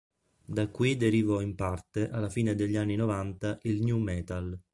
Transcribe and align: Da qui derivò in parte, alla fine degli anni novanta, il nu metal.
Da 0.43 0.67
qui 0.69 0.97
derivò 0.97 1.41
in 1.41 1.53
parte, 1.53 2.09
alla 2.09 2.27
fine 2.31 2.55
degli 2.55 2.75
anni 2.75 2.95
novanta, 2.95 3.59
il 3.61 3.83
nu 3.83 3.99
metal. 3.99 4.59